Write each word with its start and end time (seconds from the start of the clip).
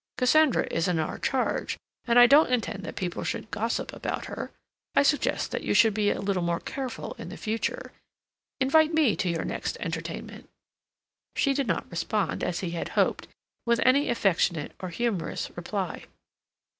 Cassandra 0.17 0.65
is 0.71 0.87
in 0.87 0.97
our 0.97 1.19
charge, 1.19 1.77
and 2.07 2.17
I 2.17 2.25
don't 2.25 2.49
intend 2.51 2.83
that 2.83 2.95
people 2.95 3.23
should 3.23 3.51
gossip 3.51 3.93
about 3.93 4.25
her. 4.25 4.51
I 4.95 5.03
suggest 5.03 5.51
that 5.51 5.61
you 5.61 5.75
should 5.75 5.93
be 5.93 6.09
a 6.09 6.19
little 6.19 6.41
more 6.41 6.59
careful 6.59 7.13
in 7.19 7.37
future. 7.37 7.91
Invite 8.59 8.95
me 8.95 9.15
to 9.17 9.29
your 9.29 9.45
next 9.45 9.77
entertainment." 9.79 10.49
She 11.35 11.53
did 11.53 11.67
not 11.67 11.87
respond, 11.91 12.43
as 12.43 12.61
he 12.61 12.71
had 12.71 12.89
hoped, 12.97 13.27
with 13.63 13.79
any 13.85 14.09
affectionate 14.09 14.71
or 14.79 14.89
humorous 14.89 15.55
reply. 15.55 16.05